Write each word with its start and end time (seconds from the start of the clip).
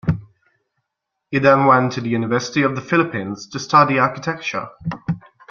He 1.29 1.37
then 1.37 1.65
went 1.67 1.91
to 1.91 2.01
the 2.01 2.09
University 2.09 2.63
of 2.63 2.73
the 2.73 2.81
Philippines 2.81 3.47
to 3.49 3.59
study 3.59 3.99
Architecture. 3.99 4.69